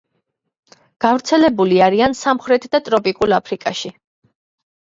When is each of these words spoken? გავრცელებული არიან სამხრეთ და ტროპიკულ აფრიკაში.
გავრცელებული 1.05 1.77
არიან 1.89 2.17
სამხრეთ 2.21 2.67
და 2.73 2.83
ტროპიკულ 2.89 3.39
აფრიკაში. 3.41 3.95